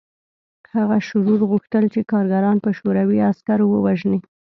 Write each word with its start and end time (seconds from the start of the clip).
هغه 0.73 0.97
شرور 1.07 1.39
غوښتل 1.51 1.83
چې 1.93 2.07
کارګران 2.11 2.57
په 2.63 2.69
شوروي 2.77 3.19
عسکرو 3.29 3.65
ووژني 3.69 4.19